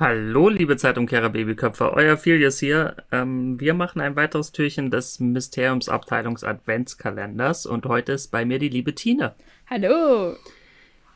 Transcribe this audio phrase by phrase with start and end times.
[0.00, 2.98] Hallo, liebe Zeitumkehrer Babyköpfe, euer Filius hier.
[3.10, 8.68] Ähm, wir machen ein weiteres Türchen des Mysteriumsabteilungs Adventskalenders und heute ist bei mir die
[8.68, 9.34] liebe Tine.
[9.68, 10.36] Hallo.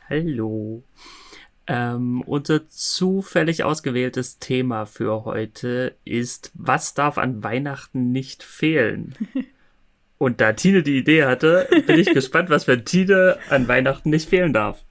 [0.09, 0.83] Hallo.
[1.65, 9.15] Ähm, unser zufällig ausgewähltes Thema für heute ist, was darf an Weihnachten nicht fehlen?
[10.17, 14.27] Und da Tine die Idee hatte, bin ich gespannt, was für Tine an Weihnachten nicht
[14.27, 14.83] fehlen darf.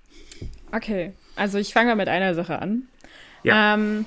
[0.74, 2.88] Okay, also ich fange mal mit einer Sache an.
[3.42, 3.74] Ja.
[3.74, 4.06] Ähm,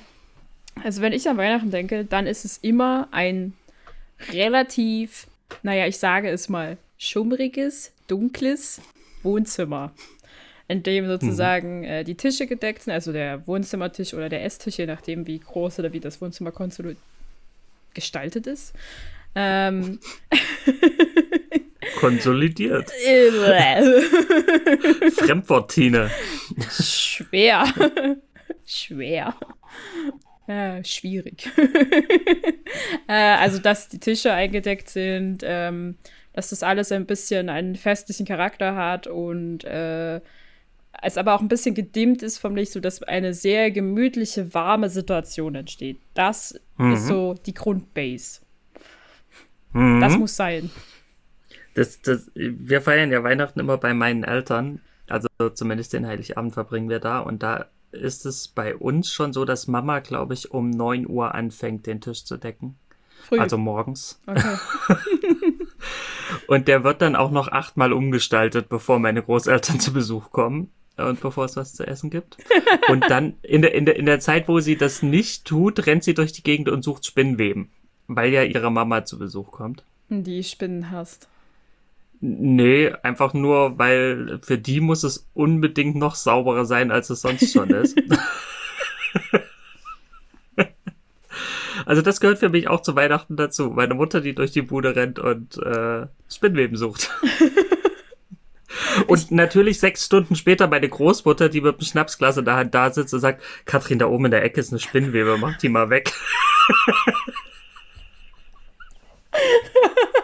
[0.83, 3.53] also wenn ich an Weihnachten denke, dann ist es immer ein
[4.31, 5.27] relativ,
[5.63, 8.81] naja, ich sage es mal, schummriges, dunkles
[9.23, 9.93] Wohnzimmer,
[10.67, 14.85] in dem sozusagen äh, die Tische gedeckt sind, also der Wohnzimmertisch oder der Esstisch, je
[14.85, 16.51] nachdem, wie groß oder wie das Wohnzimmer
[17.93, 18.73] gestaltet ist.
[19.35, 19.99] Ähm,
[21.99, 22.91] Konsolidiert.
[25.15, 26.09] Fremdwort, Tine.
[26.69, 27.65] Schwer.
[28.65, 29.35] Schwer.
[30.47, 31.49] Ja, schwierig.
[33.07, 35.97] äh, also, dass die Tische eingedeckt sind, ähm,
[36.33, 40.19] dass das alles ein bisschen einen festlichen Charakter hat und äh,
[41.01, 45.55] es aber auch ein bisschen gedimmt ist vom Licht, sodass eine sehr gemütliche, warme Situation
[45.55, 45.99] entsteht.
[46.13, 46.93] Das Mhm.
[46.93, 48.41] ist so die Grundbase.
[49.71, 50.01] Mhm.
[50.01, 50.69] Das muss sein.
[51.73, 54.81] Das, das, wir feiern ja Weihnachten immer bei meinen Eltern.
[55.07, 57.19] Also zumindest den Heiligabend verbringen wir da.
[57.19, 61.33] Und da ist es bei uns schon so, dass Mama, glaube ich, um 9 Uhr
[61.33, 62.75] anfängt, den Tisch zu decken.
[63.23, 63.39] Früh.
[63.39, 64.21] Also morgens.
[64.27, 64.57] okay.
[66.47, 70.71] Und der wird dann auch noch achtmal umgestaltet, bevor meine Großeltern zu Besuch kommen.
[70.97, 72.37] Und bevor es was zu essen gibt.
[72.87, 76.05] Und dann in der, in, der, in der Zeit, wo sie das nicht tut, rennt
[76.05, 77.69] sie durch die Gegend und sucht Spinnweben.
[78.07, 79.83] Weil ja ihre Mama zu Besuch kommt.
[80.07, 81.27] Die Spinnen hast.
[82.27, 87.53] Nee, einfach nur, weil für die muss es unbedingt noch sauberer sein, als es sonst
[87.53, 87.95] schon ist.
[91.85, 93.69] also das gehört für mich auch zu Weihnachten dazu.
[93.69, 97.11] Meine Mutter, die durch die Bude rennt und äh, Spinnweben sucht.
[99.07, 102.89] und natürlich sechs Stunden später meine Großmutter, die mit dem Schnapsglas in der Hand da
[102.91, 105.91] sitzt und sagt, Katrin, da oben in der Ecke ist eine Spinnwebe, mach die mal
[105.91, 106.11] weg.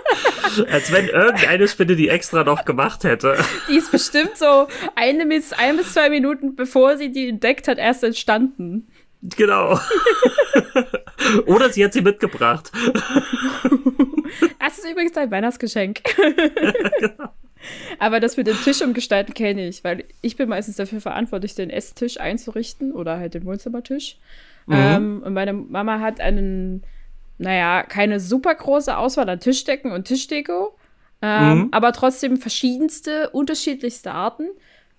[0.71, 3.37] Als wenn irgendeine Spinne die extra noch gemacht hätte.
[3.69, 7.77] Die ist bestimmt so eine bis, ein bis zwei Minuten, bevor sie die entdeckt hat,
[7.77, 8.87] erst entstanden.
[9.21, 9.79] Genau.
[11.45, 12.71] Oder sie hat sie mitgebracht.
[14.59, 16.01] Das ist übrigens dein Weihnachtsgeschenk.
[17.99, 21.69] Aber das mit dem Tisch umgestalten kenne ich, weil ich bin meistens dafür verantwortlich, den
[21.69, 24.17] Esstisch einzurichten oder halt den Wohnzimmertisch.
[24.67, 24.75] Mhm.
[24.75, 26.83] Ähm, und meine Mama hat einen,
[27.41, 30.75] naja, keine super große Auswahl an Tischdecken und Tischdeko,
[31.21, 31.67] ähm, Mhm.
[31.71, 34.47] aber trotzdem verschiedenste, unterschiedlichste Arten,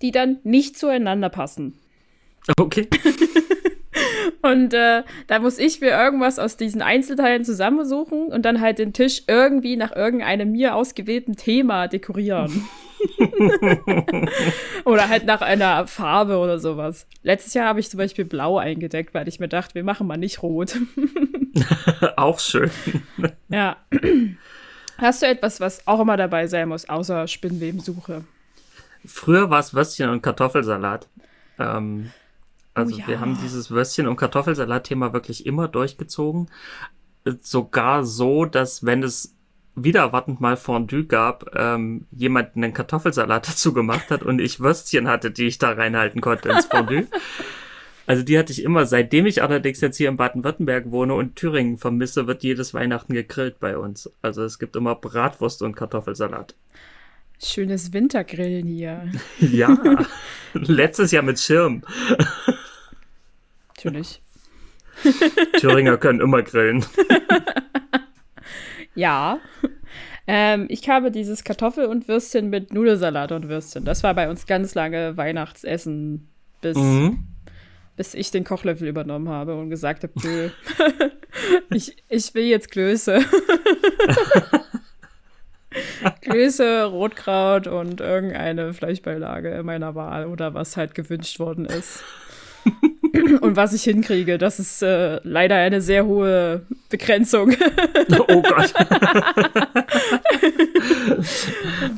[0.01, 1.79] die dann nicht zueinander passen.
[2.57, 2.87] Okay.
[4.43, 8.91] Und äh, da muss ich mir irgendwas aus diesen Einzelteilen zusammensuchen und dann halt den
[8.91, 12.67] Tisch irgendwie nach irgendeinem mir ausgewählten Thema dekorieren.
[14.83, 17.07] oder halt nach einer Farbe oder sowas.
[17.21, 20.17] Letztes Jahr habe ich zum Beispiel blau eingedeckt, weil ich mir dachte, wir machen mal
[20.17, 20.75] nicht rot.
[22.17, 22.69] Auch schön.
[23.47, 23.77] ja.
[24.97, 28.25] Hast du etwas, was auch immer dabei sein muss, außer Spinnwebensuche?
[29.05, 31.07] Früher war es Würstchen und Kartoffelsalat.
[31.59, 32.11] Ähm,
[32.73, 33.07] also Oh ja.
[33.07, 36.49] wir haben dieses Würstchen- und Kartoffelsalat-Thema wirklich immer durchgezogen.
[37.41, 39.35] Sogar so, dass wenn es
[39.75, 45.07] wieder erwartend mal Fondue gab, ähm, jemand einen Kartoffelsalat dazu gemacht hat und ich Würstchen
[45.07, 47.07] hatte, die ich da reinhalten konnte ins Fondue.
[48.05, 48.85] Also die hatte ich immer.
[48.85, 53.61] Seitdem ich allerdings jetzt hier in Baden-Württemberg wohne und Thüringen vermisse, wird jedes Weihnachten gegrillt
[53.61, 54.11] bei uns.
[54.21, 56.53] Also es gibt immer Bratwurst und Kartoffelsalat.
[57.41, 59.09] Schönes Wintergrillen hier.
[59.39, 59.77] Ja,
[60.53, 61.83] letztes Jahr mit Schirm.
[63.83, 64.21] Natürlich.
[65.59, 66.85] Thüringer können immer grillen.
[68.95, 69.39] Ja.
[70.27, 73.85] Ähm, ich habe dieses Kartoffel und Würstchen mit Nudelsalat und Würstchen.
[73.85, 76.29] Das war bei uns ganz lange Weihnachtsessen,
[76.61, 77.23] bis, Mhm.
[77.97, 80.49] bis ich den Kochlöffel übernommen habe und gesagt habe, nö,
[81.71, 83.21] ich, ich will jetzt Klöße.
[86.21, 92.03] Klöße, Rotkraut und irgendeine Fleischbeilage meiner Wahl oder was halt gewünscht worden ist.
[93.41, 97.53] und was ich hinkriege, das ist äh, leider eine sehr hohe Begrenzung.
[98.27, 98.73] Oh Gott.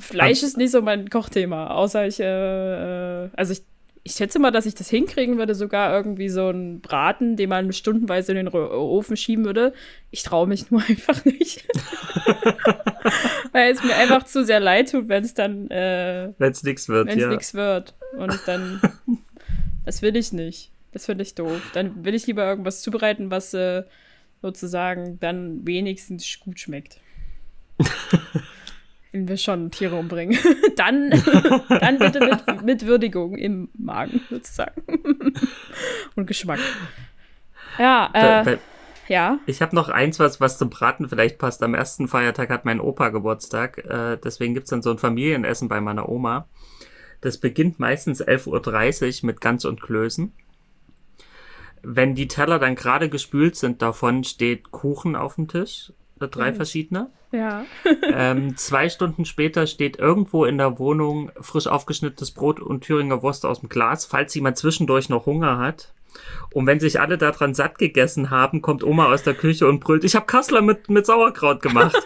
[0.02, 3.64] Fleisch ist nicht so mein Kochthema, außer ich, äh, äh, also ich,
[4.04, 7.74] ich schätze mal, dass ich das hinkriegen würde, sogar irgendwie so einen Braten, den man
[7.74, 9.74] stundenweise in den Ro- Ofen schieben würde.
[10.12, 11.66] Ich traue mich nur einfach nicht.
[13.52, 16.88] Weil es mir einfach zu sehr leid tut, wenn es dann, äh, Wenn es nichts
[16.88, 17.30] wird, wenn es ja.
[17.30, 17.96] nichts wird.
[18.18, 18.82] Und es dann,
[19.86, 20.72] das will ich nicht.
[20.96, 21.60] Das finde ich doof.
[21.74, 23.84] Dann will ich lieber irgendwas zubereiten, was äh,
[24.42, 27.02] sozusagen dann wenigstens gut schmeckt.
[29.12, 30.38] Wenn wir schon Tiere umbringen.
[30.78, 31.10] dann,
[31.70, 34.84] dann bitte mit, mit Würdigung im Magen, sozusagen.
[36.16, 36.60] Und Geschmack.
[37.78, 38.60] Ja, äh, Bei- bei-
[39.10, 39.38] ja.
[39.48, 41.62] Ich habe noch eins, was, was zum Braten vielleicht passt.
[41.62, 43.80] Am ersten Feiertag hat mein Opa Geburtstag.
[43.80, 46.48] Äh, deswegen gibt's dann so ein Familienessen bei meiner Oma.
[47.20, 50.32] Das beginnt meistens 11.30 Uhr mit Gans und Klößen.
[51.88, 55.92] Wenn die Teller dann gerade gespült sind, davon steht Kuchen auf dem Tisch.
[56.20, 56.56] äh, Drei Mhm.
[56.56, 57.10] verschiedene.
[57.32, 57.66] Ja.
[58.14, 63.46] ähm, zwei Stunden später steht irgendwo in der Wohnung frisch aufgeschnittenes Brot und Thüringer Wurst
[63.46, 65.94] aus dem Glas, falls jemand zwischendurch noch Hunger hat.
[66.54, 70.06] Und wenn sich alle daran satt gegessen haben, kommt Oma aus der Küche und brüllt,
[70.06, 71.98] ich habe Kassler mit, mit Sauerkraut gemacht.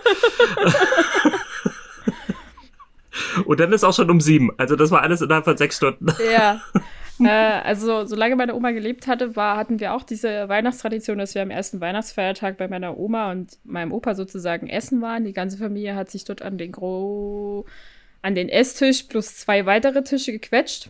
[3.46, 4.50] und dann ist auch schon um sieben.
[4.58, 6.08] Also das war alles innerhalb von sechs Stunden.
[6.34, 6.62] Ja.
[7.26, 11.42] äh, also, solange meine Oma gelebt hatte, war, hatten wir auch diese Weihnachtstradition, dass wir
[11.42, 15.26] am ersten Weihnachtsfeiertag bei meiner Oma und meinem Opa sozusagen essen waren.
[15.26, 17.66] Die ganze Familie hat sich dort an den Gro
[18.22, 20.90] an den Esstisch plus zwei weitere Tische gequetscht.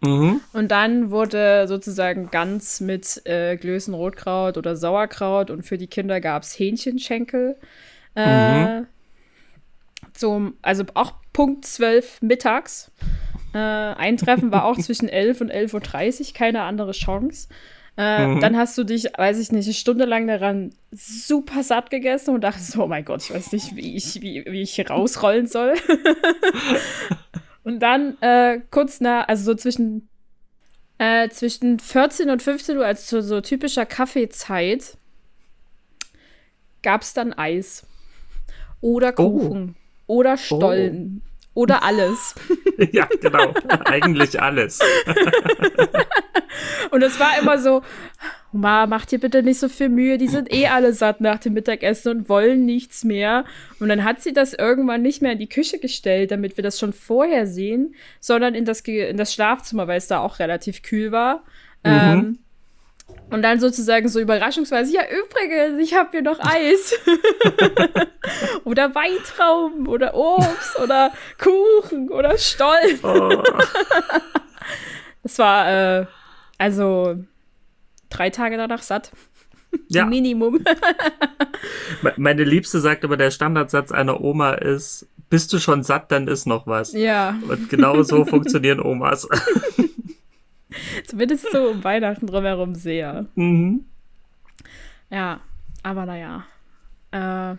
[0.00, 0.40] Mhm.
[0.52, 6.20] Und dann wurde sozusagen ganz mit äh, Glößen Rotkraut oder Sauerkraut und für die Kinder
[6.20, 7.56] gab es Hähnchenschenkel.
[8.14, 8.82] Äh,
[10.14, 12.90] zum, also auch Punkt 12 mittags.
[13.56, 17.48] Äh, Eintreffen war auch zwischen 11 und 11.30 Uhr, keine andere Chance.
[17.96, 18.40] Äh, Mhm.
[18.40, 22.42] Dann hast du dich, weiß ich nicht, eine Stunde lang daran super satt gegessen und
[22.42, 25.46] dachtest so, oh mein Gott, ich weiß nicht, wie ich, wie, wie ich hier rausrollen
[25.46, 25.72] soll.
[27.64, 30.08] und dann äh, kurz nach, also so zwischen,
[30.98, 34.98] äh, zwischen 14 und 15 Uhr, also so, so typischer Kaffeezeit,
[36.82, 37.86] gab es dann Eis.
[38.82, 39.30] Oder Oh.
[39.38, 39.74] Kuchen.
[40.06, 41.22] Oder Stollen.
[41.54, 42.34] Oder alles.
[42.92, 43.54] ja, genau.
[43.84, 44.80] Eigentlich alles.
[46.90, 47.82] Und es war immer so,
[48.52, 51.52] Oma, mach dir bitte nicht so viel Mühe, die sind eh alle satt nach dem
[51.52, 53.44] Mittagessen und wollen nichts mehr.
[53.80, 56.78] Und dann hat sie das irgendwann nicht mehr in die Küche gestellt, damit wir das
[56.78, 60.82] schon vorher sehen, sondern in das, Ge- in das Schlafzimmer, weil es da auch relativ
[60.82, 61.44] kühl war.
[61.84, 62.38] Ähm,
[63.30, 66.94] und dann sozusagen so überraschungsweise, ja, übrigens, ich habe hier noch Eis.
[68.64, 72.98] oder Weintrauben oder Obst oder Kuchen oder Stollen.
[73.02, 73.42] Oh.
[75.22, 75.68] Das war,
[76.02, 76.06] äh,
[76.56, 77.16] also
[78.10, 79.10] drei Tage danach satt.
[79.88, 80.64] Ja, Minimum.
[82.02, 86.28] me- meine Liebste sagt aber, der Standardsatz einer Oma ist, bist du schon satt, dann
[86.28, 86.92] ist noch was.
[86.92, 89.26] ja, Und genau so funktionieren Omas.
[91.06, 93.26] zumindest so um Weihnachten drumherum sehr.
[93.34, 93.84] mhm.
[95.10, 95.40] Ja,
[95.82, 96.44] aber naja.
[97.12, 97.56] Äh,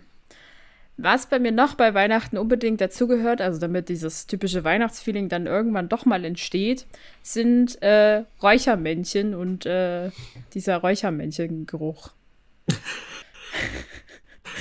[0.99, 5.89] was bei mir noch bei Weihnachten unbedingt dazugehört, also damit dieses typische Weihnachtsfeeling dann irgendwann
[5.89, 6.87] doch mal entsteht,
[7.21, 10.09] sind äh, Räuchermännchen und äh,
[10.55, 12.09] dieser Räuchermännchen-Geruch.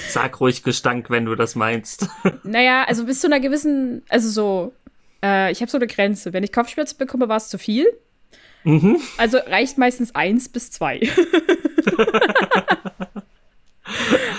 [0.08, 2.06] Sag ruhig Gestank, wenn du das meinst.
[2.44, 4.74] Naja, also bis zu einer gewissen, also so,
[5.24, 6.34] äh, ich habe so eine Grenze.
[6.34, 7.86] Wenn ich Kopfschmerzen bekomme, war es zu viel.
[8.64, 8.98] Mhm.
[9.16, 11.00] Also reicht meistens eins bis zwei.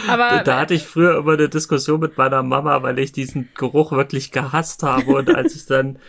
[0.08, 3.92] Aber Da hatte ich früher immer eine Diskussion mit meiner Mama, weil ich diesen Geruch
[3.92, 5.16] wirklich gehasst habe.
[5.16, 6.00] Und als ich dann,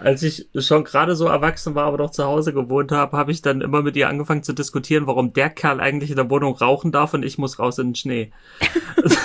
[0.00, 3.42] als ich schon gerade so erwachsen war, aber noch zu Hause gewohnt habe, habe ich
[3.42, 6.92] dann immer mit ihr angefangen zu diskutieren, warum der Kerl eigentlich in der Wohnung rauchen
[6.92, 8.32] darf und ich muss raus in den Schnee.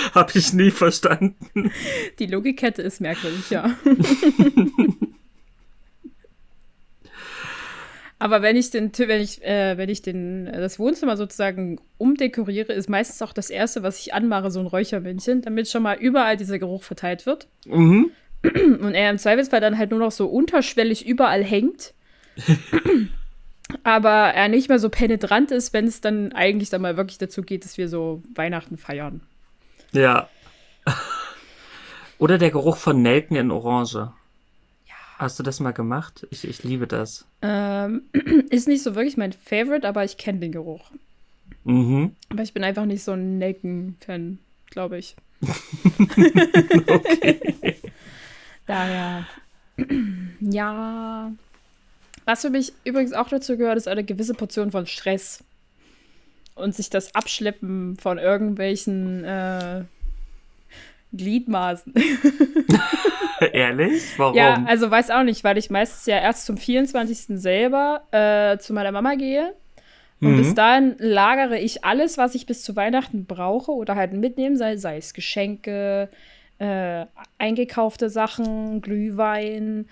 [0.14, 1.70] habe ich nie verstanden.
[2.18, 3.70] die Logikkette ist merkwürdig, ja.
[8.20, 12.90] Aber wenn ich den, wenn ich, äh, wenn ich den, das Wohnzimmer sozusagen umdekoriere, ist
[12.90, 16.58] meistens auch das erste, was ich anmache, so ein Räuchermännchen, damit schon mal überall dieser
[16.58, 17.48] Geruch verteilt wird.
[17.64, 18.10] Mhm.
[18.42, 21.94] Und er im Zweifelsfall dann halt nur noch so unterschwellig überall hängt.
[23.84, 27.40] Aber er nicht mehr so penetrant ist, wenn es dann eigentlich dann mal wirklich dazu
[27.40, 29.22] geht, dass wir so Weihnachten feiern.
[29.92, 30.28] Ja.
[32.18, 34.12] Oder der Geruch von Nelken in Orange.
[35.20, 36.26] Hast du das mal gemacht?
[36.30, 37.26] Ich, ich liebe das.
[37.42, 38.04] Ähm,
[38.48, 40.90] ist nicht so wirklich mein Favorite, aber ich kenne den Geruch.
[41.64, 42.16] Mhm.
[42.30, 44.38] Aber ich bin einfach nicht so ein Nelken-Fan,
[44.70, 45.16] glaube ich.
[48.66, 49.26] Daher.
[50.40, 51.30] ja.
[52.24, 55.44] Was für mich übrigens auch dazu gehört, ist eine gewisse Portion von Stress.
[56.54, 59.84] Und sich das Abschleppen von irgendwelchen äh,
[61.12, 61.92] Gliedmaßen.
[63.52, 64.02] Ehrlich?
[64.18, 64.36] Warum?
[64.36, 67.40] Ja, also weiß auch nicht, weil ich meistens ja erst zum 24.
[67.40, 69.54] selber äh, zu meiner Mama gehe.
[70.20, 70.36] Und Mhm.
[70.36, 74.76] bis dahin lagere ich alles, was ich bis zu Weihnachten brauche oder halt mitnehmen, sei,
[74.76, 76.10] sei es Geschenke,
[76.58, 77.06] äh,
[77.38, 79.88] eingekaufte Sachen, Glühwein,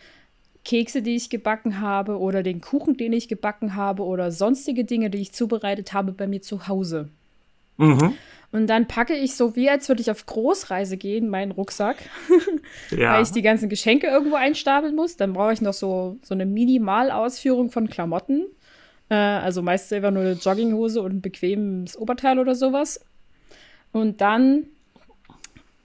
[0.66, 5.08] Kekse, die ich gebacken habe oder den Kuchen, den ich gebacken habe oder sonstige Dinge,
[5.08, 7.08] die ich zubereitet habe bei mir zu Hause.
[7.78, 8.12] Mhm.
[8.50, 11.96] Und dann packe ich so, wie als würde ich auf Großreise gehen, meinen Rucksack,
[12.90, 13.12] ja.
[13.12, 15.16] weil ich die ganzen Geschenke irgendwo einstapeln muss.
[15.16, 18.46] Dann brauche ich noch so, so eine Minimalausführung von Klamotten.
[19.10, 23.04] Äh, also meist selber nur eine Jogginghose und ein bequemes Oberteil oder sowas.
[23.92, 24.64] Und dann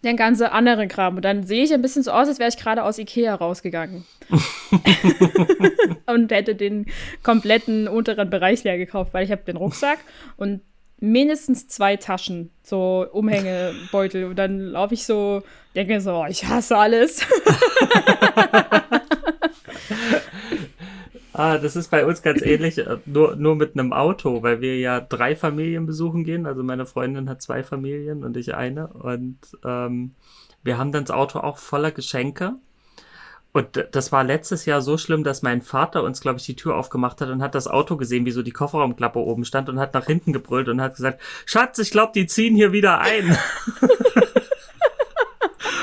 [0.03, 1.17] den ganzen anderen Kram.
[1.17, 4.05] Und dann sehe ich ein bisschen so aus, als wäre ich gerade aus Ikea rausgegangen.
[6.05, 6.85] und hätte den
[7.23, 9.99] kompletten unteren Bereich leer gekauft, weil ich habe den Rucksack
[10.37, 10.61] und
[11.03, 14.23] mindestens zwei Taschen, so Umhängebeutel.
[14.23, 15.43] Und dann laufe ich so,
[15.75, 17.19] denke so, oh, ich hasse alles.
[21.33, 24.79] ah, das ist bei uns ganz ähnlich, äh, nur, nur mit einem Auto, weil wir
[24.79, 26.45] ja drei Familien besuchen gehen.
[26.45, 28.87] Also meine Freundin hat zwei Familien und ich eine.
[28.87, 30.15] Und ähm,
[30.63, 32.53] wir haben dann das Auto auch voller Geschenke.
[33.53, 36.75] Und das war letztes Jahr so schlimm, dass mein Vater uns, glaube ich, die Tür
[36.75, 39.93] aufgemacht hat und hat das Auto gesehen, wie so die Kofferraumklappe oben stand und hat
[39.93, 43.37] nach hinten gebrüllt und hat gesagt, Schatz, ich glaube, die ziehen hier wieder ein.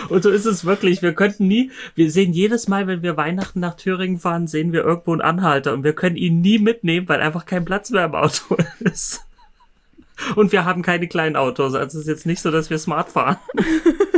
[0.09, 1.01] und so ist es wirklich.
[1.01, 4.83] Wir könnten nie, wir sehen jedes Mal, wenn wir Weihnachten nach Thüringen fahren, sehen wir
[4.83, 8.17] irgendwo einen Anhalter und wir können ihn nie mitnehmen, weil einfach kein Platz mehr im
[8.17, 9.25] Auto ist.
[10.35, 11.75] Und wir haben keine kleinen Autos.
[11.75, 13.37] Also es ist jetzt nicht so, dass wir smart fahren.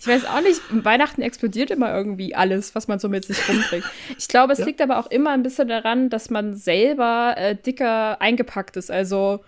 [0.00, 3.86] Ich weiß auch nicht, Weihnachten explodiert immer irgendwie alles, was man so mit sich rumträgt.
[4.18, 4.66] Ich glaube, es ja.
[4.66, 8.90] liegt aber auch immer ein bisschen daran, dass man selber äh, dicker eingepackt ist.
[8.90, 9.40] Also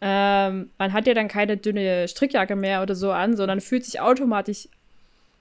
[0.00, 4.00] ähm, man hat ja dann keine dünne Strickjacke mehr oder so an, sondern fühlt sich
[4.00, 4.68] automatisch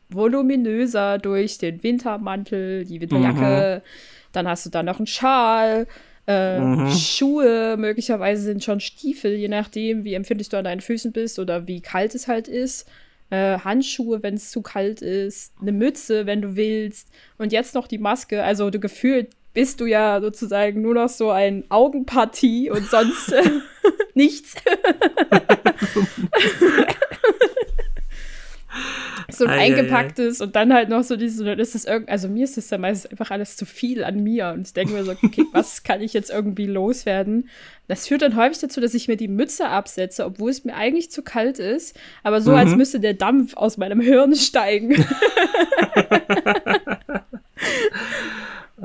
[0.09, 3.81] voluminöser durch den Wintermantel, die Winterjacke.
[3.83, 3.87] Mhm.
[4.33, 5.87] Dann hast du da noch einen Schal.
[6.27, 6.91] Äh, mhm.
[6.91, 11.67] Schuhe, möglicherweise sind schon Stiefel, je nachdem, wie empfindlich du an deinen Füßen bist oder
[11.67, 12.87] wie kalt es halt ist
[13.31, 17.87] äh, Handschuhe, wenn es zu kalt ist, eine Mütze, wenn du willst und jetzt noch
[17.87, 18.43] die Maske.
[18.43, 23.41] Also du gefühlt bist du ja sozusagen nur noch so ein Augenpartie und sonst äh,
[24.13, 24.55] nichts.
[29.33, 30.47] so ein ei, eingepacktes ei, ei.
[30.47, 33.11] und dann halt noch so diese, das ist irgend, also mir ist das dann meistens
[33.11, 36.13] einfach alles zu viel an mir und ich denke mir so, okay, was kann ich
[36.13, 37.49] jetzt irgendwie loswerden?
[37.87, 41.11] Das führt dann häufig dazu, dass ich mir die Mütze absetze, obwohl es mir eigentlich
[41.11, 42.57] zu kalt ist, aber so, mhm.
[42.57, 45.05] als müsste der Dampf aus meinem Hirn steigen.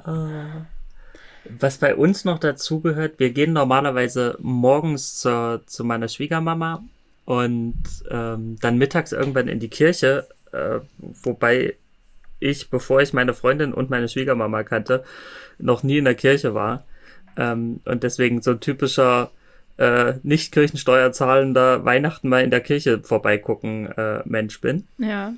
[0.04, 0.66] Ah.
[1.58, 6.84] Was bei uns noch dazu gehört, wir gehen normalerweise morgens zur, zu meiner Schwiegermama
[7.24, 10.26] und ähm, dann mittags irgendwann in die Kirche,
[10.56, 10.80] äh,
[11.22, 11.76] wobei
[12.38, 15.04] ich, bevor ich meine Freundin und meine Schwiegermama kannte,
[15.58, 16.84] noch nie in der Kirche war.
[17.36, 19.30] Ähm, und deswegen so ein typischer
[19.78, 24.86] äh, nicht Kirchensteuer zahlender Weihnachten mal in der Kirche vorbeigucken äh, Mensch bin.
[24.98, 25.34] Ja.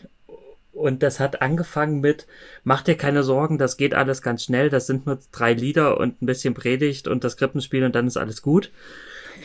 [0.73, 2.29] Und das hat angefangen mit,
[2.63, 6.23] mach dir keine Sorgen, das geht alles ganz schnell, das sind nur drei Lieder und
[6.23, 8.71] ein bisschen Predigt und das Krippenspiel und dann ist alles gut.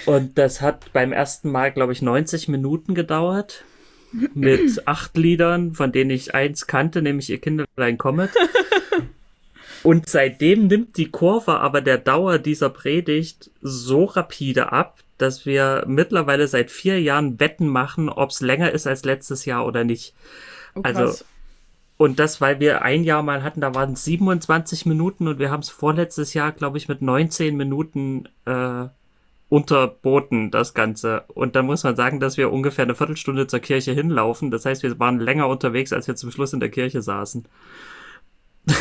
[0.06, 3.64] Und das hat beim ersten Mal, glaube ich, 90 Minuten gedauert.
[4.34, 8.32] Mit acht Liedern, von denen ich eins kannte, nämlich Ihr Kinderlein Comet.
[9.84, 15.84] Und seitdem nimmt die Kurve aber der Dauer dieser Predigt so rapide ab, dass wir
[15.88, 20.14] mittlerweile seit vier Jahren Wetten machen, ob es länger ist als letztes Jahr oder nicht.
[20.76, 21.24] Oh, also,
[21.98, 25.52] und das, weil wir ein Jahr mal hatten, da waren es 27 Minuten und wir
[25.52, 28.86] haben es vorletztes Jahr, glaube ich, mit 19 Minuten äh,
[29.54, 31.26] unterboten, das Ganze.
[31.28, 34.50] Und dann muss man sagen, dass wir ungefähr eine Viertelstunde zur Kirche hinlaufen.
[34.50, 37.48] Das heißt, wir waren länger unterwegs, als wir zum Schluss in der Kirche saßen.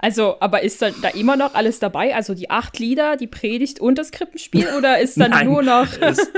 [0.00, 2.14] Also, aber ist dann da immer noch alles dabei?
[2.14, 4.68] Also die acht Lieder, die Predigt und das Krippenspiel?
[4.76, 5.88] Oder ist dann Nein, nur noch.
[6.00, 6.30] es,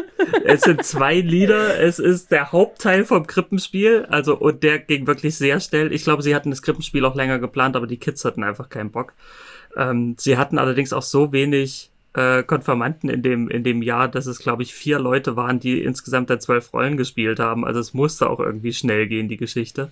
[0.44, 1.78] es, sind zwei Lieder.
[1.78, 4.06] Es ist der Hauptteil vom Krippenspiel.
[4.08, 5.92] Also, und der ging wirklich sehr schnell.
[5.92, 8.92] Ich glaube, sie hatten das Krippenspiel auch länger geplant, aber die Kids hatten einfach keinen
[8.92, 9.12] Bock.
[9.76, 14.26] Ähm, sie hatten allerdings auch so wenig äh, Konfirmanden in dem, in dem Jahr, dass
[14.26, 17.64] es, glaube ich, vier Leute waren, die insgesamt da zwölf Rollen gespielt haben.
[17.64, 19.90] Also es musste auch irgendwie schnell gehen, die Geschichte.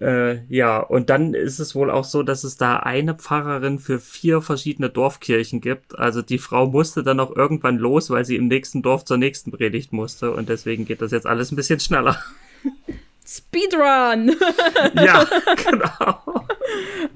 [0.00, 3.98] Äh, ja, und dann ist es wohl auch so, dass es da eine Pfarrerin für
[3.98, 5.98] vier verschiedene Dorfkirchen gibt.
[5.98, 9.50] Also die Frau musste dann auch irgendwann los, weil sie im nächsten Dorf zur nächsten
[9.50, 10.32] Predigt musste.
[10.32, 12.18] Und deswegen geht das jetzt alles ein bisschen schneller.
[13.30, 14.34] Speedrun!
[14.94, 16.44] ja, genau.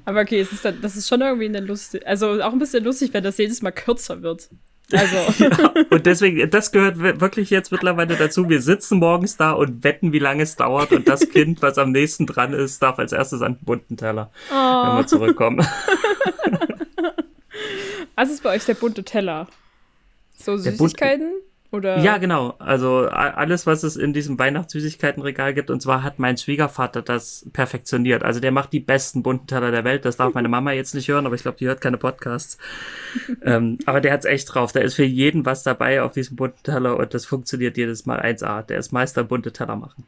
[0.05, 2.85] Aber okay, es ist dann, das ist schon irgendwie eine lustig, also auch ein bisschen
[2.85, 4.49] lustig, wenn das jedes Mal kürzer wird.
[4.93, 5.17] Also.
[5.45, 8.49] ja, und deswegen, das gehört wirklich jetzt mittlerweile dazu.
[8.49, 10.93] Wir sitzen morgens da und wetten, wie lange es dauert.
[10.93, 14.31] Und das Kind, was am nächsten dran ist, darf als erstes an den bunten Teller,
[14.53, 14.55] oh.
[14.55, 15.67] wenn wir zurückkommen.
[18.17, 19.49] Was ist bei euch der bunte Teller?
[20.37, 21.33] So Süßigkeiten?
[21.75, 21.99] Oder?
[21.99, 22.55] Ja, genau.
[22.61, 25.71] Also alles, was es in diesem Weihnachtssüßigkeitenregal gibt.
[25.71, 28.23] Und zwar hat mein Schwiegervater das perfektioniert.
[28.23, 30.05] Also der macht die besten bunten Teller der Welt.
[30.05, 32.59] Das darf meine Mama jetzt nicht hören, aber ich glaube, die hört keine Podcasts.
[33.43, 34.71] ähm, aber der hat's echt drauf.
[34.71, 38.21] Da ist für jeden was dabei auf diesem bunten Teller und das funktioniert jedes Mal
[38.21, 38.63] 1A.
[38.63, 40.05] Der ist Meister bunte Teller machen.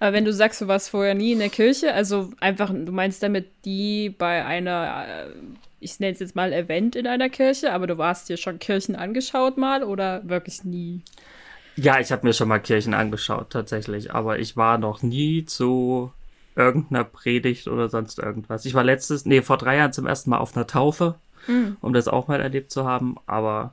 [0.00, 3.22] Aber wenn du sagst, du warst vorher nie in der Kirche, also einfach, du meinst
[3.22, 5.30] damit die bei einer äh,
[5.80, 8.96] ich nenne es jetzt mal Event in einer Kirche, aber du warst dir schon Kirchen
[8.96, 11.02] angeschaut mal oder wirklich nie?
[11.76, 16.12] Ja, ich habe mir schon mal Kirchen angeschaut, tatsächlich, aber ich war noch nie zu
[16.56, 18.64] irgendeiner Predigt oder sonst irgendwas.
[18.64, 21.14] Ich war letztes, nee, vor drei Jahren zum ersten Mal auf einer Taufe,
[21.46, 21.76] mhm.
[21.80, 23.72] um das auch mal erlebt zu haben, aber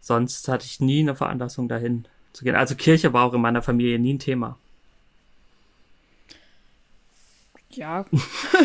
[0.00, 2.54] sonst hatte ich nie eine Veranlassung dahin zu gehen.
[2.54, 4.58] Also Kirche war auch in meiner Familie nie ein Thema.
[7.76, 8.04] Ja.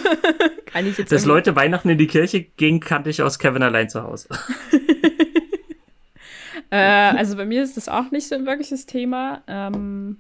[0.66, 3.90] Kann ich jetzt Dass Leute Weihnachten in die Kirche gingen, kannte ich aus Kevin allein
[3.90, 4.30] zu Hause.
[6.70, 9.42] äh, also bei mir ist das auch nicht so ein wirkliches Thema.
[9.48, 10.18] Ähm,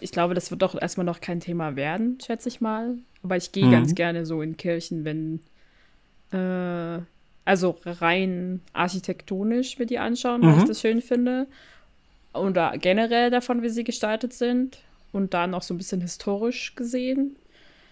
[0.00, 2.96] ich glaube, das wird doch erstmal noch kein Thema werden, schätze ich mal.
[3.22, 3.72] Aber ich gehe mhm.
[3.72, 5.40] ganz gerne so in Kirchen, wenn
[6.32, 7.02] äh,
[7.44, 10.68] also rein architektonisch mir die anschauen, weil ich mhm.
[10.68, 11.46] das schön finde.
[12.32, 14.78] Oder generell davon, wie sie gestaltet sind.
[15.12, 17.36] Und da noch so ein bisschen historisch gesehen.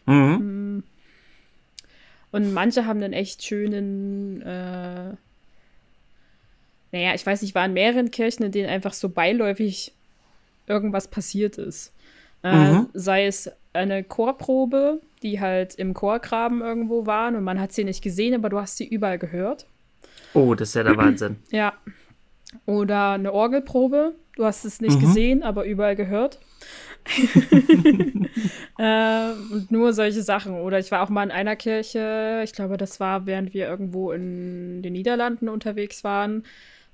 [0.09, 0.77] Mhm.
[0.77, 0.83] Mm.
[2.31, 5.15] Und manche haben einen echt schönen, äh,
[6.93, 9.93] naja, ich weiß nicht, waren mehreren Kirchen, in denen einfach so beiläufig
[10.67, 11.95] irgendwas passiert ist.
[12.43, 12.89] Äh, mhm.
[12.93, 18.03] Sei es eine Chorprobe, die halt im Chorgraben irgendwo waren und man hat sie nicht
[18.03, 19.67] gesehen, aber du hast sie überall gehört.
[20.35, 21.37] Oh, das ist ja der Wahnsinn.
[21.51, 21.75] Ja.
[22.67, 25.01] Oder eine Orgelprobe, du hast es nicht mhm.
[25.01, 26.39] gesehen, aber überall gehört.
[28.79, 30.55] äh, und nur solche Sachen.
[30.55, 34.13] Oder ich war auch mal in einer Kirche, ich glaube, das war, während wir irgendwo
[34.13, 36.45] in den Niederlanden unterwegs waren,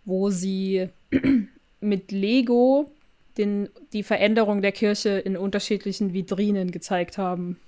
[0.05, 0.89] wo sie
[1.81, 2.91] mit Lego
[3.37, 7.59] den, die Veränderung der Kirche in unterschiedlichen Vitrinen gezeigt haben.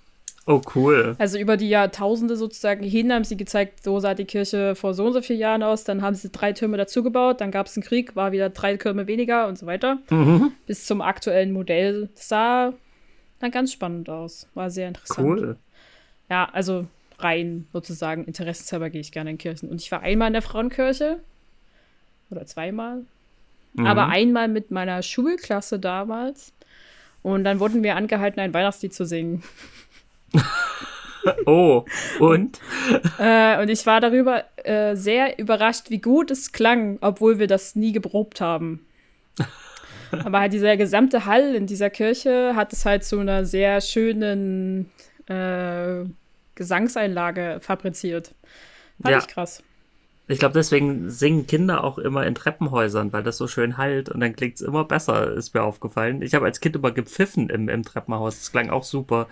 [0.49, 1.17] Oh, cool.
[1.19, 5.07] Also über die Jahrtausende sozusagen hin haben sie gezeigt, so sah die Kirche vor so
[5.07, 5.83] und so vielen Jahren aus.
[5.83, 9.09] Dann haben sie drei Türme dazugebaut, dann gab es einen Krieg, war wieder drei Türme
[9.09, 9.99] weniger und so weiter.
[10.09, 10.52] Mhm.
[10.67, 12.11] Bis zum aktuellen Modell.
[12.15, 12.73] Sah
[13.41, 14.49] dann ganz spannend aus.
[14.54, 15.26] War sehr interessant.
[15.26, 15.56] Cool.
[16.30, 16.87] Ja, also
[17.19, 19.69] rein sozusagen interessenshalber gehe ich gerne in Kirchen.
[19.69, 21.19] Und ich war einmal in der Frauenkirche.
[22.30, 23.02] Oder zweimal.
[23.75, 23.87] Mhm.
[23.87, 26.52] Aber einmal mit meiner Schulklasse damals.
[27.23, 29.43] Und dann wurden wir angehalten, ein Weihnachtslied zu singen.
[31.47, 31.84] oh,
[32.21, 32.60] und?
[33.19, 37.75] äh, und ich war darüber äh, sehr überrascht, wie gut es klang, obwohl wir das
[37.76, 38.86] nie geprobt haben.
[40.25, 44.91] Aber halt dieser gesamte Hall in dieser Kirche hat es halt zu einer sehr schönen
[45.26, 46.04] äh,
[46.54, 48.34] Gesangseinlage fabriziert.
[49.02, 49.19] Fand ja.
[49.19, 49.62] ich krass.
[50.28, 54.19] Ich glaube, deswegen singen Kinder auch immer in Treppenhäusern, weil das so schön halt und
[54.19, 56.21] dann klingt es immer besser, ist mir aufgefallen.
[56.21, 58.39] Ich habe als Kind immer gepfiffen im, im Treppenhaus.
[58.41, 59.28] Das klang auch super,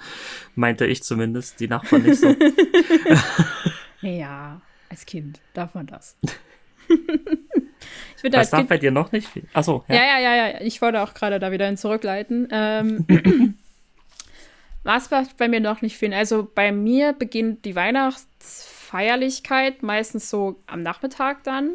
[0.54, 2.36] meinte ich zumindest, die Nachbarn nicht so.
[4.02, 6.16] ja, als Kind darf man das.
[6.88, 7.00] ich
[8.20, 9.48] finde, Was darf kind bei dir noch nicht viel?
[9.52, 9.96] Achso, ja.
[9.96, 10.60] Ja, ja, ja, ja.
[10.60, 12.46] Ich wollte auch gerade da wieder hin zurückleiten.
[12.52, 13.04] Ähm,
[14.84, 16.12] was darf bei mir noch nicht fehlen?
[16.12, 21.72] Also bei mir beginnt die Weihnachts Feierlichkeit, meistens so am Nachmittag dann, mhm.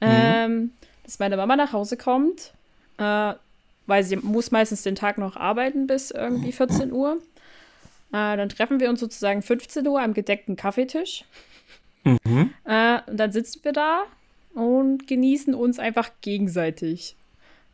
[0.00, 0.70] ähm,
[1.02, 2.52] dass meine Mama nach Hause kommt,
[2.98, 3.32] äh,
[3.88, 7.16] weil sie muss meistens den Tag noch arbeiten bis irgendwie 14 Uhr.
[8.12, 11.24] Äh, dann treffen wir uns sozusagen 15 Uhr am gedeckten Kaffeetisch.
[12.04, 12.54] Mhm.
[12.64, 14.04] Äh, und dann sitzen wir da
[14.54, 17.16] und genießen uns einfach gegenseitig.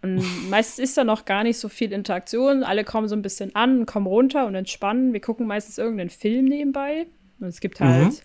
[0.00, 2.64] Und meistens ist da noch gar nicht so viel Interaktion.
[2.64, 5.12] Alle kommen so ein bisschen an, kommen runter und entspannen.
[5.12, 7.08] Wir gucken meistens irgendeinen Film nebenbei.
[7.40, 8.18] Und es gibt halt mhm.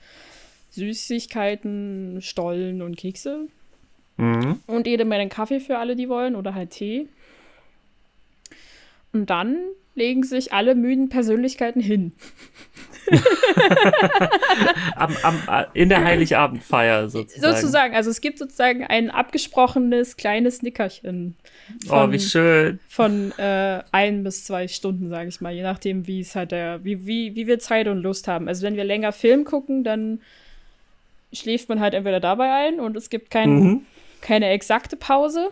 [0.75, 3.47] Süßigkeiten, Stollen und Kekse.
[4.17, 4.59] Mhm.
[4.67, 7.07] Und jede Menge Kaffee für alle, die wollen, oder halt Tee.
[9.13, 9.57] Und dann
[9.95, 12.11] legen sich alle müden Persönlichkeiten hin.
[14.95, 17.55] am, am, äh, in der Heiligabendfeier sozusagen.
[17.55, 21.35] Sozusagen, also es gibt sozusagen ein abgesprochenes kleines Nickerchen.
[21.87, 22.79] Von, oh, wie schön.
[22.89, 26.83] Von äh, ein bis zwei Stunden, sage ich mal, je nachdem, wie es halt der,
[26.83, 28.49] wie, wie, wie wir Zeit und Lust haben.
[28.49, 30.19] Also wenn wir länger Film gucken, dann
[31.35, 33.81] schläft man halt entweder dabei ein und es gibt kein, mhm.
[34.21, 35.49] keine exakte Pause.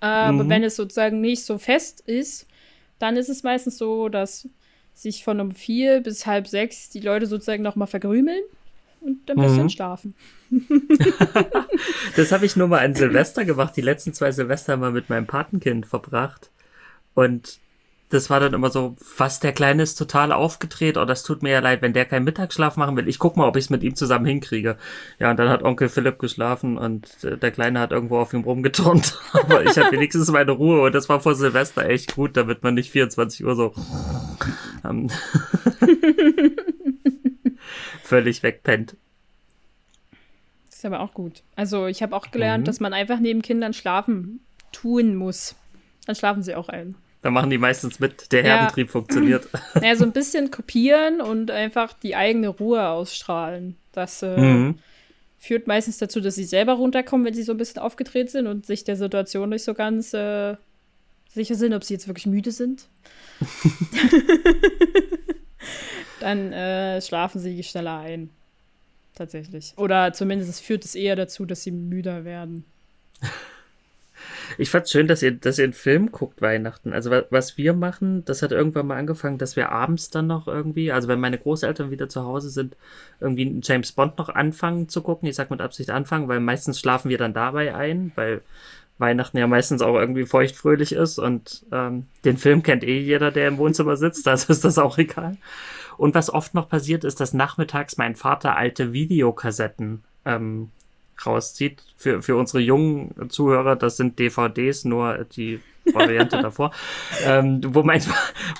[0.00, 0.48] Aber mhm.
[0.48, 2.46] wenn es sozusagen nicht so fest ist,
[2.98, 4.48] dann ist es meistens so, dass
[4.94, 8.42] sich von um vier bis halb sechs die Leute sozusagen noch mal vergrümeln
[9.00, 9.70] und ein bisschen mhm.
[9.70, 10.14] schlafen.
[12.16, 13.76] das habe ich nur mal an Silvester gemacht.
[13.76, 16.50] Die letzten zwei Silvester mal mit meinem Patenkind verbracht.
[17.14, 17.58] Und
[18.10, 21.52] das war dann immer so, was der Kleine ist total aufgedreht, oh, das tut mir
[21.52, 23.08] ja leid, wenn der keinen Mittagsschlaf machen will.
[23.08, 24.76] Ich guck mal, ob ich es mit ihm zusammen hinkriege.
[25.20, 28.42] Ja, und dann hat Onkel Philipp geschlafen und äh, der Kleine hat irgendwo auf ihm
[28.42, 29.16] rumgeturnt.
[29.32, 32.74] Aber ich hatte wenigstens meine Ruhe und das war vor Silvester echt gut, damit man
[32.74, 33.74] nicht 24 Uhr so
[34.84, 35.08] ähm,
[38.02, 38.96] völlig wegpennt.
[40.66, 41.42] Das ist aber auch gut.
[41.56, 42.64] Also ich habe auch gelernt, mhm.
[42.64, 44.40] dass man einfach neben Kindern schlafen
[44.72, 45.54] tun muss.
[46.06, 46.96] Dann schlafen sie auch ein.
[47.22, 48.92] Da machen die meistens mit, der Herdentrieb ja.
[48.92, 49.48] funktioniert.
[49.82, 53.76] Ja, so ein bisschen kopieren und einfach die eigene Ruhe ausstrahlen.
[53.92, 54.78] Das äh, mhm.
[55.38, 58.64] führt meistens dazu, dass sie selber runterkommen, wenn sie so ein bisschen aufgedreht sind und
[58.64, 60.56] sich der Situation nicht so ganz äh,
[61.28, 62.88] sicher sind, ob sie jetzt wirklich müde sind.
[66.20, 68.30] Dann äh, schlafen sie schneller ein.
[69.14, 69.74] Tatsächlich.
[69.76, 72.64] Oder zumindest führt es eher dazu, dass sie müder werden.
[74.58, 76.92] Ich fand's schön, dass ihr, dass ihr einen Film guckt Weihnachten.
[76.92, 80.92] Also was wir machen, das hat irgendwann mal angefangen, dass wir abends dann noch irgendwie,
[80.92, 82.76] also wenn meine Großeltern wieder zu Hause sind,
[83.20, 85.28] irgendwie einen James Bond noch anfangen zu gucken.
[85.28, 88.42] Ich sag mit Absicht anfangen, weil meistens schlafen wir dann dabei ein, weil
[88.98, 93.48] Weihnachten ja meistens auch irgendwie feuchtfröhlich ist und ähm, den Film kennt eh jeder, der
[93.48, 95.36] im Wohnzimmer sitzt, also ist das auch egal.
[95.96, 100.70] Und was oft noch passiert, ist, dass nachmittags mein Vater alte Videokassetten ähm,
[101.26, 101.82] rauszieht.
[101.96, 105.60] Für, für unsere jungen Zuhörer, das sind DVDs, nur die
[105.94, 106.70] Variante davor,
[107.24, 108.02] ähm, wo, mein,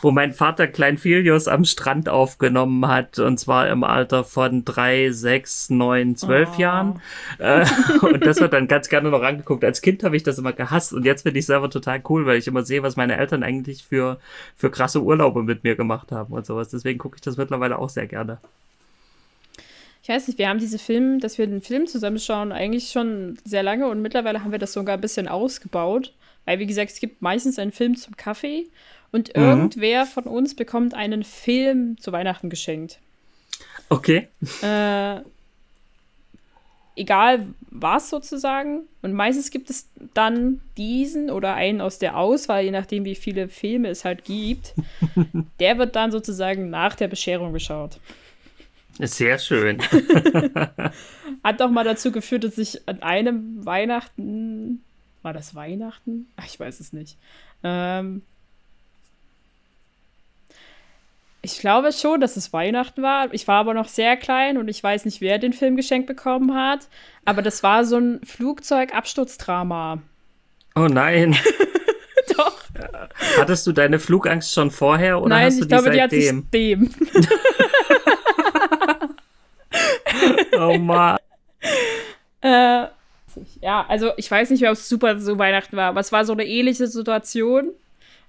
[0.02, 5.10] wo mein Vater Klein Filius am Strand aufgenommen hat, und zwar im Alter von drei,
[5.10, 6.60] sechs, neun, zwölf oh.
[6.60, 7.00] Jahren.
[7.38, 7.66] Äh,
[8.02, 9.64] und das wird dann ganz gerne noch angeguckt.
[9.64, 12.38] Als Kind habe ich das immer gehasst und jetzt finde ich selber total cool, weil
[12.38, 14.18] ich immer sehe, was meine Eltern eigentlich für,
[14.56, 16.68] für krasse Urlaube mit mir gemacht haben und sowas.
[16.68, 18.38] Deswegen gucke ich das mittlerweile auch sehr gerne
[20.02, 23.62] ich weiß nicht, wir haben diese Film, dass wir den Film zusammenschauen, eigentlich schon sehr
[23.62, 26.12] lange und mittlerweile haben wir das sogar ein bisschen ausgebaut.
[26.46, 28.66] Weil, wie gesagt, es gibt meistens einen Film zum Kaffee
[29.12, 29.42] und mhm.
[29.42, 32.98] irgendwer von uns bekommt einen Film zu Weihnachten geschenkt.
[33.90, 34.28] Okay.
[34.62, 35.20] Äh,
[36.96, 38.82] egal was sozusagen.
[39.02, 43.48] Und meistens gibt es dann diesen oder einen aus der Auswahl, je nachdem, wie viele
[43.48, 44.74] Filme es halt gibt.
[45.60, 47.98] der wird dann sozusagen nach der Bescherung geschaut.
[49.06, 49.80] Sehr schön.
[51.44, 54.82] Hat doch mal dazu geführt, dass ich an einem Weihnachten
[55.22, 56.26] war das Weihnachten?
[56.36, 57.18] Ach, ich weiß es nicht.
[57.62, 58.22] Ähm,
[61.42, 63.32] ich glaube schon, dass es Weihnachten war.
[63.32, 66.54] Ich war aber noch sehr klein und ich weiß nicht, wer den Film geschenkt bekommen
[66.54, 66.88] hat.
[67.24, 70.02] Aber das war so ein Flugzeugabsturzdrama.
[70.74, 71.36] Oh nein.
[72.36, 72.62] Doch.
[73.38, 75.92] Hattest du deine Flugangst schon vorher oder Nein, hast du ich die glaube, seitdem?
[75.92, 76.90] die hat sich dem.
[80.60, 81.18] oh Mann.
[82.42, 82.86] Äh,
[83.60, 86.32] ja, also ich weiß nicht, ob es super so Weihnachten war, aber es war so
[86.32, 87.72] eine ähnliche Situation.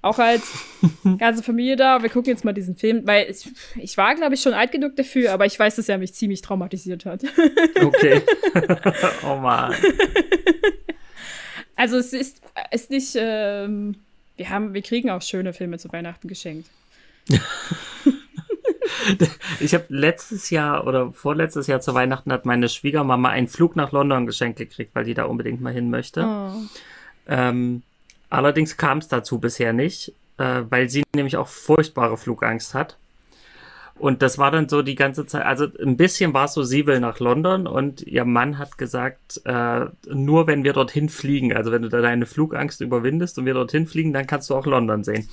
[0.03, 0.43] Auch als
[1.19, 2.01] ganze Familie da.
[2.01, 4.95] Wir gucken jetzt mal diesen Film, weil ich, ich war, glaube ich, schon alt genug
[4.95, 7.23] dafür, aber ich weiß, dass er mich ziemlich traumatisiert hat.
[7.83, 8.21] okay.
[9.23, 9.75] oh Mann.
[11.75, 12.41] Also es ist,
[12.71, 13.95] ist nicht, ähm,
[14.37, 16.67] wir haben, wir kriegen auch schöne Filme zu Weihnachten geschenkt.
[19.59, 23.91] ich habe letztes Jahr oder vorletztes Jahr zu Weihnachten hat meine Schwiegermama einen Flug nach
[23.91, 26.25] London geschenkt gekriegt, weil die da unbedingt mal hin möchte.
[26.25, 26.51] Oh.
[27.27, 27.83] Ähm,
[28.29, 32.97] allerdings kam es dazu bisher nicht, äh, weil sie nämlich auch furchtbare Flugangst hat.
[34.01, 36.87] Und das war dann so die ganze Zeit, also ein bisschen war es so, sie
[36.87, 41.71] will nach London und ihr Mann hat gesagt, äh, nur wenn wir dorthin fliegen, also
[41.71, 45.03] wenn du da deine Flugangst überwindest und wir dorthin fliegen, dann kannst du auch London
[45.03, 45.29] sehen.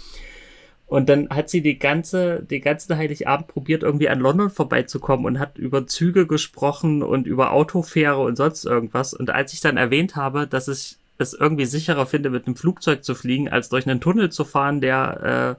[0.89, 5.39] Und dann hat sie die ganze, den ganzen Heiligabend probiert, irgendwie an London vorbeizukommen und
[5.39, 9.13] hat über Züge gesprochen und über Autofähre und sonst irgendwas.
[9.13, 13.05] Und als ich dann erwähnt habe, dass ich es irgendwie sicherer finde, mit einem Flugzeug
[13.05, 15.59] zu fliegen, als durch einen Tunnel zu fahren, der,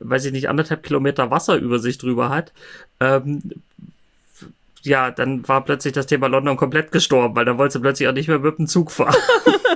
[0.00, 2.52] äh, weiß ich nicht, anderthalb Kilometer Wasser über sich drüber hat,
[3.00, 3.42] ähm,
[4.82, 8.12] ja, dann war plötzlich das Thema London komplett gestorben, weil da wollte sie plötzlich auch
[8.12, 9.16] nicht mehr mit dem Zug fahren.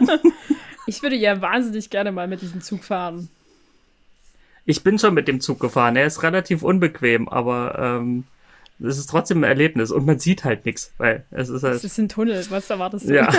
[0.87, 3.31] ich würde ja wahnsinnig gerne mal mit diesem Zug fahren.
[4.64, 5.96] Ich bin schon mit dem Zug gefahren.
[5.96, 8.25] Er ist relativ unbequem, aber ähm,
[8.81, 11.77] es ist trotzdem ein Erlebnis und man sieht halt nichts, weil es ist halt.
[11.77, 13.14] Es ist ein Tunnel, was erwartest du?
[13.14, 13.29] Ja.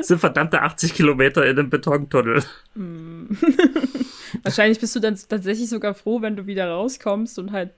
[0.00, 2.42] es sind verdammte 80 Kilometer in einem Betontunnel.
[2.74, 3.34] Mm.
[4.42, 7.70] Wahrscheinlich bist du dann tatsächlich sogar froh, wenn du wieder rauskommst und halt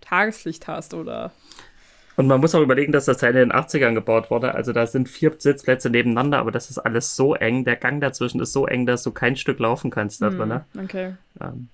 [0.00, 1.32] Tageslicht hast, oder?
[2.16, 4.54] Und man muss auch überlegen, dass das Teil in den 80ern gebaut wurde.
[4.54, 7.64] Also da sind vier Sitzplätze nebeneinander, aber das ist alles so eng.
[7.64, 10.60] Der Gang dazwischen ist so eng, dass du kein Stück laufen kannst da drin.
[10.72, 11.14] Mm, okay.
[11.40, 11.68] Ähm,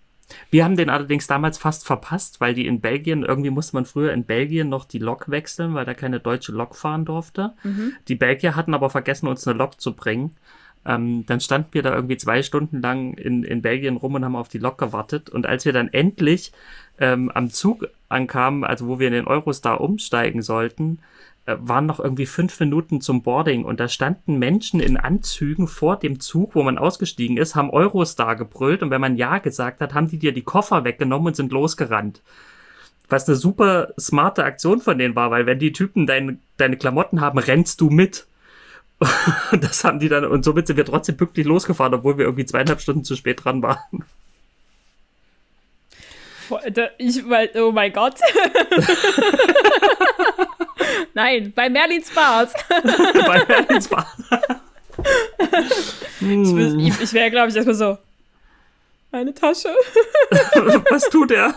[0.50, 4.12] wir haben den allerdings damals fast verpasst, weil die in Belgien, irgendwie musste man früher
[4.12, 7.52] in Belgien noch die Lok wechseln, weil da keine deutsche Lok fahren durfte.
[7.62, 7.92] Mhm.
[8.08, 10.34] Die Belgier hatten aber vergessen, uns eine Lok zu bringen.
[10.84, 14.36] Ähm, dann standen wir da irgendwie zwei Stunden lang in, in Belgien rum und haben
[14.36, 15.30] auf die Lok gewartet.
[15.30, 16.52] Und als wir dann endlich
[16.98, 20.98] ähm, am Zug ankamen, also wo wir in den Eurostar umsteigen sollten,
[21.44, 25.96] äh, waren noch irgendwie fünf Minuten zum Boarding und da standen Menschen in Anzügen vor
[25.96, 29.92] dem Zug, wo man ausgestiegen ist, haben Eurostar gebrüllt und wenn man Ja gesagt hat,
[29.92, 32.22] haben die dir die Koffer weggenommen und sind losgerannt.
[33.08, 37.20] Was eine super smarte Aktion von denen war, weil wenn die Typen dein, deine Klamotten
[37.20, 38.26] haben, rennst du mit.
[39.50, 42.46] Und das haben die dann, und somit sind wir trotzdem pünktlich losgefahren, obwohl wir irgendwie
[42.46, 44.04] zweieinhalb Stunden zu spät dran waren.
[46.98, 48.14] Ich, oh mein Gott.
[51.14, 52.52] Nein, bei Merlins Bart.
[52.68, 54.06] bei Merlins Bart.
[56.20, 57.96] ich, ich wäre, glaube ich, erstmal so.
[59.10, 59.74] Meine Tasche.
[60.90, 61.54] Was tut er?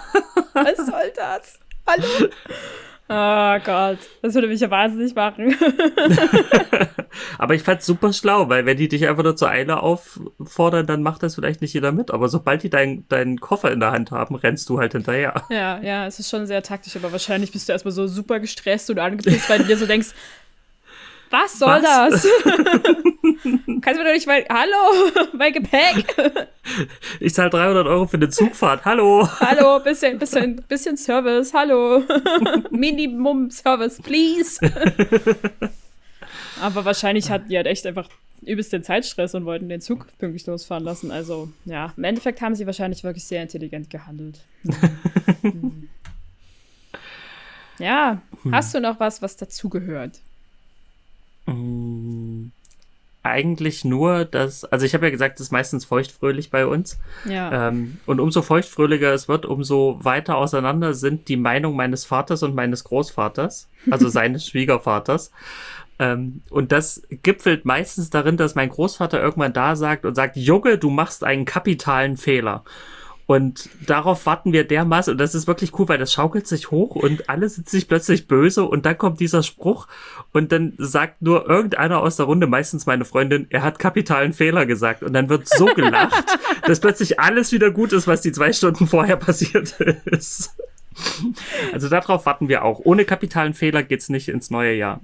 [0.53, 1.59] Was soll das?
[1.85, 2.29] Hallo?
[3.07, 5.55] Oh Gott, das würde mich ja wahnsinnig machen.
[7.37, 11.03] aber ich fand's super schlau, weil wenn die dich einfach nur zur Eile auffordern, dann
[11.03, 12.09] macht das vielleicht nicht jeder mit.
[12.09, 15.43] Aber sobald die deinen dein Koffer in der Hand haben, rennst du halt hinterher.
[15.51, 18.89] Ja, ja, es ist schon sehr taktisch, aber wahrscheinlich bist du erstmal so super gestresst
[18.89, 20.09] und angepisst, weil du dir so denkst,
[21.35, 21.83] was soll was?
[21.83, 22.27] das?
[23.81, 24.45] Kannst du mir doch nicht mal.
[24.49, 26.05] Hallo, mein Gepäck.
[27.19, 28.85] Ich zahle 300 Euro für eine Zugfahrt.
[28.85, 29.27] Hallo.
[29.39, 31.53] Hallo, bisschen, bisschen, bisschen Service.
[31.53, 32.03] Hallo.
[32.71, 34.59] Minimum Service, please.
[36.61, 38.07] Aber wahrscheinlich hatten die halt echt einfach
[38.41, 41.11] übelst den Zeitstress und wollten den Zug pünktlich losfahren lassen.
[41.11, 44.39] Also, ja, im Endeffekt haben sie wahrscheinlich wirklich sehr intelligent gehandelt.
[45.41, 45.89] Hm.
[47.79, 48.21] ja,
[48.51, 50.19] hast du noch was, was dazugehört?
[53.25, 56.99] Eigentlich nur, dass, also ich habe ja gesagt, es ist meistens feuchtfröhlich bei uns.
[57.27, 57.69] Ja.
[57.69, 62.53] Ähm, und umso feuchtfröhlicher es wird, umso weiter auseinander sind die Meinung meines Vaters und
[62.53, 65.31] meines Großvaters, also seines Schwiegervaters.
[65.97, 70.77] Ähm, und das gipfelt meistens darin, dass mein Großvater irgendwann da sagt und sagt, Junge,
[70.77, 72.63] du machst einen kapitalen Fehler.
[73.27, 76.95] Und darauf warten wir dermaßen, und das ist wirklich cool, weil das schaukelt sich hoch
[76.95, 79.87] und alle sind sich plötzlich böse und dann kommt dieser Spruch
[80.31, 84.67] und dann sagt nur irgendeiner aus der Runde, meistens meine Freundin, er hat kapitalen Fehler
[84.67, 86.23] gesagt und dann wird so gelacht,
[86.67, 89.71] dass plötzlich alles wieder gut ist, was die zwei Stunden vorher passiert
[90.05, 90.55] ist.
[91.73, 92.79] Also darauf warten wir auch.
[92.83, 95.01] Ohne kapitalen Fehler geht's nicht ins neue Jahr.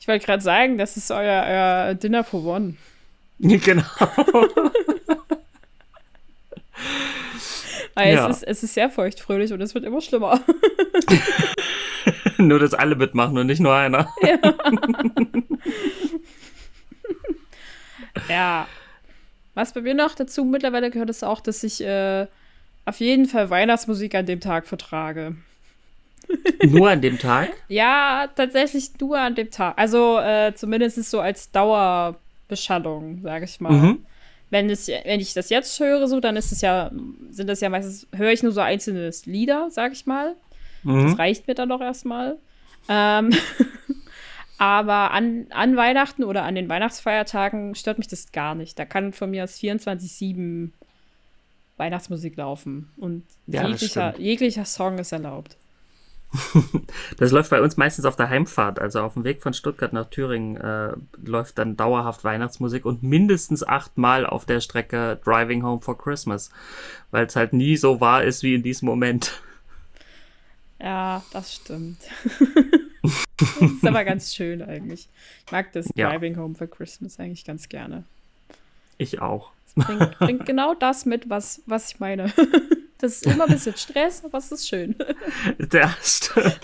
[0.00, 2.76] Ich wollte gerade sagen, das ist euer, euer Dinner for One.
[3.40, 3.84] Genau.
[7.98, 8.28] Weil ja.
[8.28, 10.40] es, ist, es ist sehr feuchtfröhlich und es wird immer schlimmer.
[12.38, 14.08] nur, dass alle mitmachen und nicht nur einer.
[14.22, 14.38] ja.
[18.28, 18.68] ja.
[19.54, 22.28] Was bei mir noch dazu mittlerweile gehört, ist auch, dass ich äh,
[22.84, 25.34] auf jeden Fall Weihnachtsmusik an dem Tag vertrage.
[26.62, 27.50] Nur an dem Tag?
[27.66, 29.76] ja, tatsächlich nur an dem Tag.
[29.76, 33.72] Also äh, zumindest so als Dauerbeschallung, sage ich mal.
[33.72, 34.06] Mhm
[34.50, 36.90] wenn, es, wenn ich das jetzt höre, so, dann ist es ja,
[37.30, 40.36] sind das ja meistens, höre ich nur so einzelne Lieder, sag ich mal.
[40.82, 41.08] Mhm.
[41.08, 42.38] Das reicht mir dann doch erstmal.
[42.88, 43.30] Ähm,
[44.58, 48.78] aber an, an Weihnachten oder an den Weihnachtsfeiertagen stört mich das gar nicht.
[48.78, 50.70] Da kann von mir aus 24-7
[51.76, 52.90] Weihnachtsmusik laufen.
[52.96, 55.56] Und ja, jeglicher, jeglicher Song ist erlaubt.
[57.16, 60.10] das läuft bei uns meistens auf der Heimfahrt, also auf dem Weg von Stuttgart nach
[60.10, 60.92] Thüringen äh,
[61.24, 66.50] läuft dann dauerhaft Weihnachtsmusik und mindestens achtmal auf der Strecke Driving Home for Christmas,
[67.10, 69.40] weil es halt nie so wahr ist wie in diesem Moment.
[70.80, 71.98] Ja, das stimmt.
[73.02, 75.08] das ist aber ganz schön eigentlich.
[75.46, 76.40] Ich mag das Driving ja.
[76.40, 78.04] Home for Christmas eigentlich ganz gerne.
[78.98, 79.52] Ich auch.
[79.76, 82.32] Bringt, bringt genau das mit, was, was ich meine.
[82.98, 84.96] Das ist immer ein bisschen Stress, aber es ist schön.
[85.70, 86.60] Das stimmt.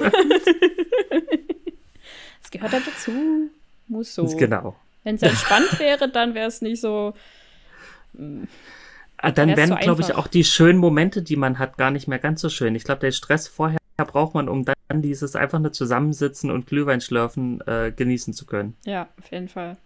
[2.42, 3.50] Es gehört halt dazu.
[3.86, 4.26] Muss so.
[4.36, 4.76] Genau.
[5.04, 7.14] Wenn es entspannt wäre, dann wäre es nicht so.
[8.14, 8.46] Mh,
[9.18, 12.08] ah, dann wären, so glaube ich, auch die schönen Momente, die man hat, gar nicht
[12.08, 12.74] mehr ganz so schön.
[12.74, 17.00] Ich glaube, der Stress vorher braucht man, um dann dieses einfach nur zusammensitzen und Glühwein
[17.00, 18.76] schlürfen äh, genießen zu können.
[18.84, 19.76] Ja, auf jeden Fall.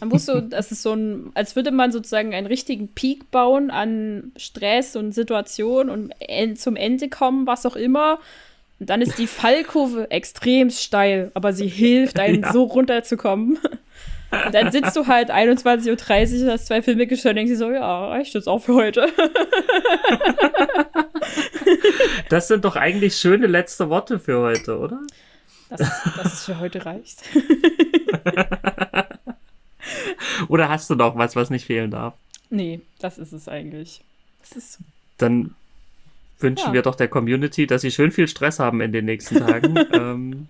[0.00, 3.70] Man muss so, das ist so ein, als würde man sozusagen einen richtigen Peak bauen
[3.70, 6.12] an Stress und Situation und
[6.58, 8.18] zum Ende kommen, was auch immer.
[8.78, 12.52] Und dann ist die Fallkurve extrem steil, aber sie hilft einem ja.
[12.52, 13.58] so runterzukommen.
[14.44, 17.70] Und dann sitzt du halt 21.30 Uhr, hast zwei Filme geschaut und denkst dir so,
[17.70, 19.08] ja, reicht jetzt auch für heute.
[22.28, 25.00] Das sind doch eigentlich schöne letzte Worte für heute, oder?
[25.68, 25.80] Dass,
[26.16, 27.22] dass es für heute reicht.
[30.48, 32.14] Oder hast du noch was, was nicht fehlen darf?
[32.50, 34.00] Nee, das ist es eigentlich.
[34.40, 34.78] Das ist
[35.18, 35.54] Dann
[36.38, 36.72] wünschen Ja.
[36.72, 40.48] wir doch der Community, dass sie schön viel Stress haben in den nächsten Tagen, ähm,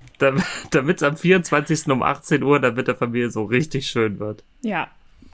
[0.71, 1.89] damit es am 24.
[1.89, 4.43] um 18 Uhr dann mit der Familie so richtig schön wird.
[4.63, 4.89] Ja,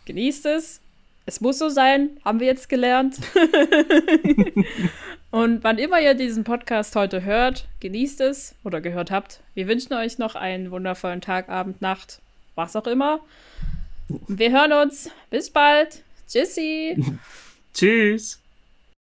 [0.07, 0.81] genießt es.
[1.29, 3.19] Es muss so sein, haben wir jetzt gelernt.
[5.31, 9.41] Und wann immer ihr diesen Podcast heute hört, genießt es oder gehört habt.
[9.55, 12.21] Wir wünschen euch noch einen wundervollen Tag, Abend, Nacht,
[12.55, 13.21] was auch immer.
[14.09, 15.11] Wir hören uns.
[15.31, 16.03] Bis bald.
[16.29, 16.97] Tschüssi.
[17.75, 18.41] Tschüss!